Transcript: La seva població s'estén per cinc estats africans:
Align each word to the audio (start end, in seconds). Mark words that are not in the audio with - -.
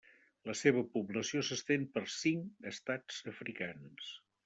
La 0.49 0.55
seva 0.61 0.81
població 0.95 1.45
s'estén 1.51 1.85
per 1.99 2.05
cinc 2.17 2.67
estats 2.75 3.25
africans: 3.37 4.15